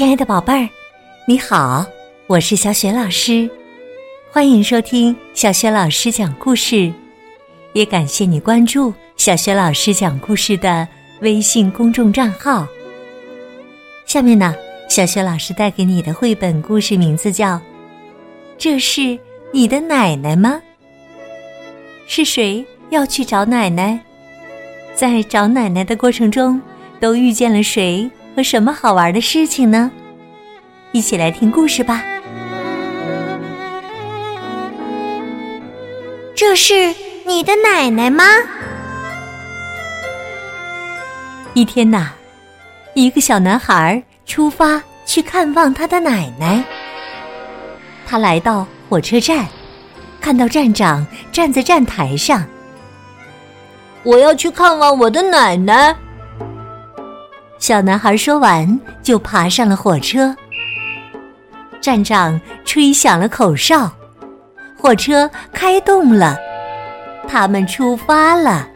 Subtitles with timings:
[0.00, 0.66] 亲爱的宝贝儿，
[1.26, 1.84] 你好，
[2.26, 3.50] 我是小雪老师，
[4.32, 6.90] 欢迎收听小雪老师讲故事，
[7.74, 10.88] 也感谢你关注小雪老师讲故事的
[11.20, 12.66] 微信公众账号。
[14.06, 14.54] 下面呢，
[14.88, 17.56] 小雪老师带给你的绘本故事名字叫
[18.56, 19.18] 《这是
[19.52, 20.62] 你的奶奶吗？
[22.06, 24.00] 是谁要去找奶奶？
[24.94, 26.58] 在找奶奶的过程中，
[26.98, 28.10] 都遇见了谁？
[28.34, 29.90] 和什么好玩的事情呢？
[30.92, 32.02] 一起来听故事吧。
[36.34, 36.94] 这是
[37.26, 38.24] 你的奶奶吗？
[41.54, 42.12] 一天呐，
[42.94, 46.64] 一个小男孩出发去看望他的奶奶。
[48.06, 49.46] 他来到火车站，
[50.20, 52.44] 看到站长站在站台上。
[54.02, 55.94] 我要去看望我的奶奶。
[57.60, 60.34] 小男孩说完，就爬上了火车。
[61.78, 63.92] 站长吹响了口哨，
[64.78, 66.38] 火车开动了，
[67.28, 68.66] 他们出发了。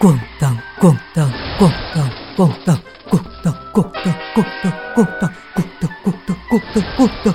[0.00, 7.34] 咣当咣当咣当咣当咣当咣当咣当咣当咣当咣当咣当咣当。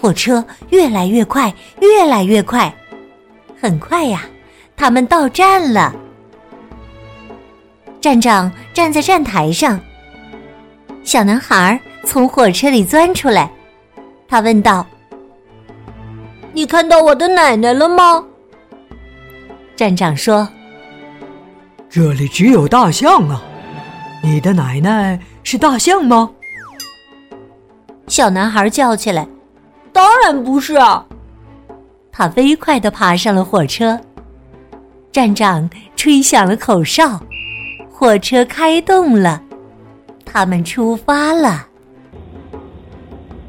[0.00, 2.74] 火车越来越快，越来越快，
[3.60, 4.22] 很快呀，
[4.74, 5.94] 他们到站了。
[8.00, 9.78] 站长站在站台上，
[11.04, 13.50] 小男孩从火车里钻出来，
[14.26, 14.86] 他问道
[16.54, 18.24] ：“你看到我的奶奶了吗？”
[19.76, 20.48] 站长说
[21.90, 23.42] ：“这里只有大象啊，
[24.22, 26.30] 你的奶奶是大象吗？”
[28.08, 29.28] 小男孩叫起来
[29.92, 31.04] ：“当然不是啊！”
[32.10, 34.00] 他飞快的爬上了火车，
[35.12, 37.20] 站长吹响了口哨。
[38.00, 39.42] 火车开动了，
[40.24, 41.66] 他们出发了。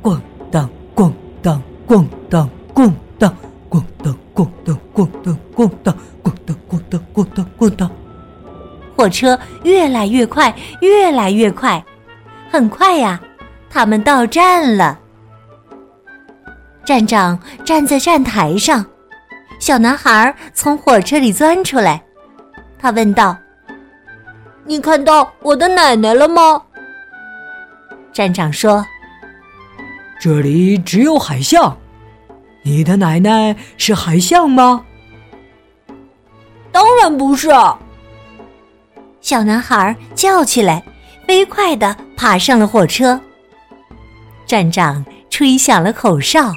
[0.03, 0.19] 咣
[0.51, 1.09] 当咣
[1.41, 3.33] 当咣当咣当
[3.69, 7.89] 咣当咣当咣当咣当咣当咣当咣当咣当。
[8.93, 11.81] 火车越来越快，越来越快，
[12.49, 13.21] 很快呀，
[13.69, 14.99] 他们到站了。
[16.83, 18.85] 站长站在站台上，
[19.59, 22.03] 小男孩从火车里钻出来，
[22.77, 23.37] 他问道。
[24.71, 26.61] 你看到我的奶奶了吗？
[28.13, 28.85] 站长说
[30.17, 31.77] ：“这里只有海象，
[32.63, 34.85] 你的奶奶是海象吗？”
[36.71, 37.49] 当然不是！
[39.19, 40.81] 小男孩叫起来，
[41.27, 43.19] 飞快的爬上了火车。
[44.45, 46.49] 站长吹响了口哨，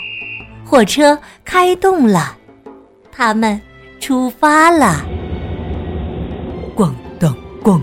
[0.64, 2.36] 火车开动了，
[3.10, 3.60] 他们
[3.98, 5.04] 出发了。
[6.76, 7.80] 咣当咣。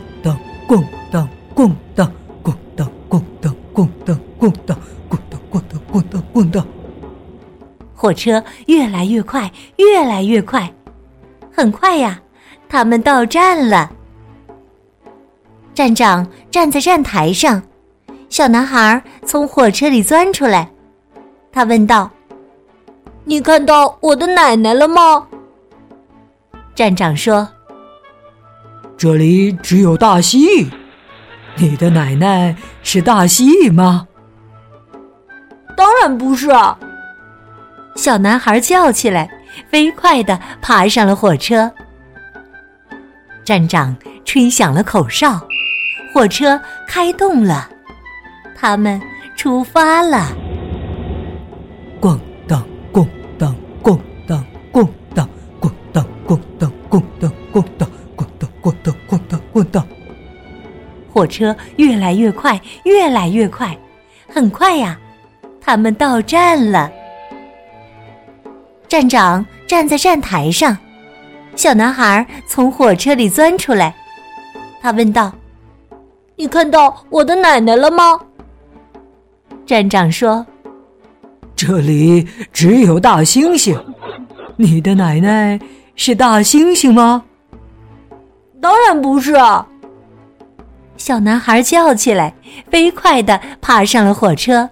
[0.72, 2.10] 咣当咣当
[2.42, 4.78] 咣当咣当咣当咣当
[5.10, 6.66] 咣当咣当咣当咣当，
[7.94, 10.74] 火车越来越快，越来越快，
[11.54, 12.22] 很快呀，
[12.70, 13.92] 他们到站了。
[15.74, 17.62] 站长站在站台上，
[18.30, 20.72] 小男孩从火车里钻出来，
[21.52, 22.10] 他问道
[23.26, 25.28] ：“你看到我的奶奶了吗？”
[26.74, 27.46] 站长说。
[29.02, 30.70] 这里只有大蜥蜴，
[31.56, 34.08] 你的奶奶是大蜥蜴吗？
[35.76, 36.52] 当然不是！
[37.96, 39.28] 小男孩叫起来，
[39.72, 41.72] 飞快的爬上了火车。
[43.44, 45.42] 站长吹响了口哨，
[46.14, 47.68] 火车开动了，
[48.56, 49.02] 他们
[49.36, 50.28] 出发了。
[61.32, 63.76] 车越来越快，越来越快，
[64.28, 65.00] 很快呀，
[65.62, 66.92] 他们到站了。
[68.88, 70.78] 站长站在站台上，
[71.56, 73.96] 小男孩从火车里钻出来，
[74.82, 75.32] 他问道
[76.36, 78.20] ：“你看到我的奶奶了吗？”
[79.66, 80.46] 站长说
[81.56, 83.82] ：“这里只有大猩猩，
[84.58, 85.58] 你的奶奶
[85.96, 87.24] 是大猩猩吗？”
[88.62, 89.34] 当然不是！
[91.02, 92.36] 小男孩叫起来，
[92.70, 94.70] 飞快的爬上了火车。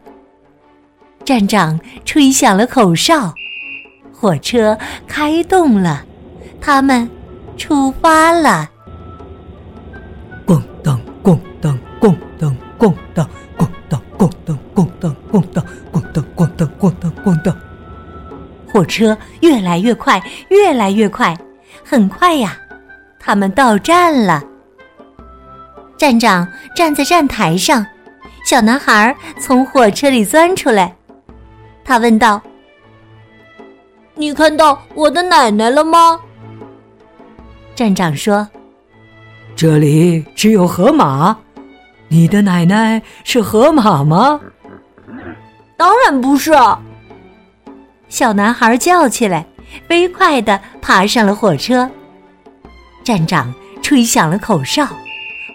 [1.25, 3.33] 站长吹响了口哨，
[4.13, 4.77] 火车
[5.07, 6.05] 开动了，
[6.61, 7.09] 他们
[7.57, 8.69] 出发了。
[10.45, 13.27] 咣当咣当咣当咣当
[13.57, 17.57] 咣当咣当咣当咣当咣当咣当咣当咣当，
[18.71, 21.35] 火车越来越快，越来越快，
[21.83, 22.55] 很快呀！
[23.19, 24.43] 他们到站了。
[25.99, 27.85] 站长站在站台上，
[28.45, 30.95] 小男孩从火车里钻出来。
[31.83, 32.41] 他问道
[34.15, 36.17] ：“你看到我的奶奶了吗？”
[37.75, 38.47] 站长说
[39.57, 41.37] ：“这里只有河马，
[42.07, 44.39] 你的奶奶是河马吗
[45.75, 46.53] ？”“当然不是。”
[48.07, 49.45] 小男孩叫起来，
[49.89, 51.91] 飞快地爬上了火车。
[53.03, 54.87] 站长吹响了口哨，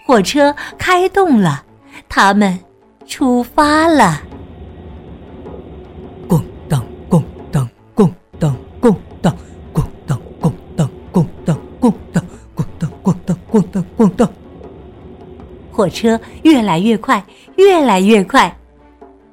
[0.06, 1.64] 火车开动了，
[2.10, 2.60] 他们
[3.06, 4.20] 出发了。
[6.28, 7.66] 咣当咣当
[7.96, 9.34] 咣当咣当
[9.72, 14.30] 咣当咣当咣当咣当咣当咣当咣当咣当，
[15.72, 17.24] 火车越来越快，
[17.56, 18.54] 越来越快，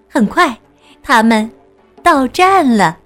[0.10, 0.58] 很快，
[1.04, 1.52] 他们
[2.02, 2.98] 到站了。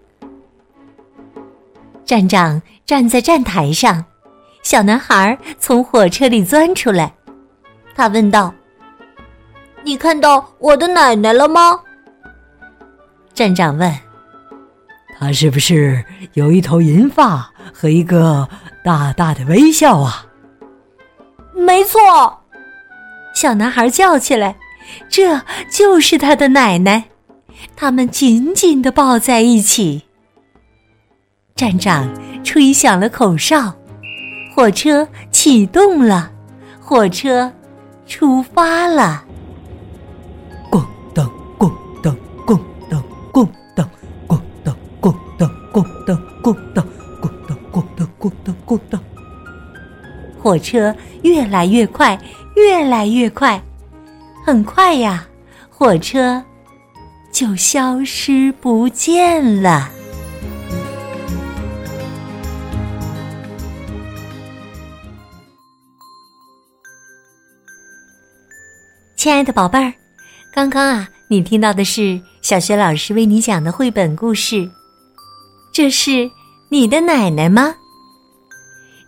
[2.06, 4.06] 站长站在站台上，
[4.62, 7.15] 小男孩从火车里钻出来。
[7.96, 8.54] 他问道
[9.84, 11.80] ：“你看到我的奶奶了吗？”
[13.34, 13.92] 站长问
[15.18, 16.04] ：“她是不是
[16.34, 18.48] 有一头银发和一个
[18.84, 20.26] 大大的微笑啊
[21.56, 22.00] ？”“没错。”
[23.34, 24.56] 小男孩叫起来
[25.10, 27.06] ：“这就是他的奶奶！”
[27.76, 30.04] 他们紧紧的抱在一起。
[31.56, 32.10] 站长
[32.44, 33.74] 吹响了口哨，
[34.54, 36.32] 火车启动了，
[36.82, 37.52] 火车
[38.08, 39.24] 出发了。
[40.72, 41.72] 咣当咣
[42.02, 42.16] 当
[42.46, 42.60] 咣
[42.90, 43.04] 当
[43.34, 43.90] 咣当
[44.24, 46.88] 咣当咣当咣当咣当
[47.22, 49.02] 咣当咣当咣当咣当，
[50.42, 52.20] 火车越来越快，
[52.56, 53.62] 越来越快，
[54.46, 55.26] 很快呀，
[55.70, 56.44] 火车
[57.32, 59.90] 就消失不见了。
[69.26, 69.92] 亲爱的宝贝儿，
[70.54, 74.70] 刚刚啊，你听到的是小学老师为你讲的绘本故事。
[75.74, 76.30] 这是
[76.70, 77.74] 你的奶奶吗？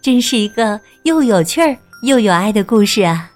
[0.02, 3.30] 真是一个又有趣儿又有爱的故事啊！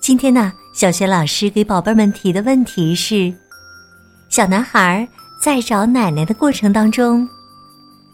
[0.00, 3.30] 今天呢，小学老师给宝贝们提的问题是：
[4.30, 5.06] 小男孩
[5.42, 7.28] 在找奶奶的过程当中，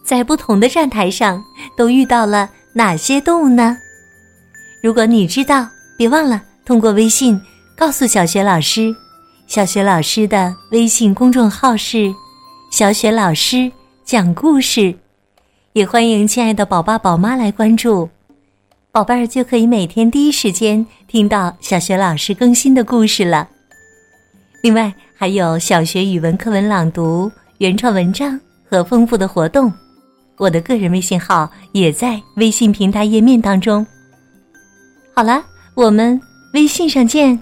[0.02, 1.40] 在不同的站台上
[1.76, 3.78] 都遇到了哪些动物呢？
[4.82, 7.40] 如果你知道，别忘了通过微信。
[7.78, 8.92] 告诉小雪老师，
[9.46, 12.12] 小雪老师的微信公众号是
[12.72, 13.70] “小雪老师
[14.04, 14.92] 讲故事”，
[15.74, 18.08] 也欢迎亲爱的宝爸宝妈来关注，
[18.90, 23.48] 宝贝儿就可以每天第一时间听到小雪老师更新的故事了。
[24.60, 28.38] 另外，还有小学语文课文朗读、原创文章
[28.68, 29.72] 和丰富的活动，
[30.36, 33.86] 我的个人微信号也在微信平台页面当中。
[35.14, 35.44] 好了，
[35.76, 36.20] 我们
[36.54, 37.40] 微信上见。